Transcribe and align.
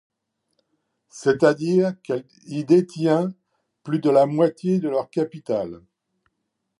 C'est-à-dire 1.09 1.93
qu'elle 2.01 2.25
y 2.47 2.65
détient 2.65 3.29
plus 3.83 3.99
de 3.99 4.09
la 4.09 4.25
moitié 4.25 4.79
de 4.79 4.89
leur 4.89 5.11
capital. 5.11 5.83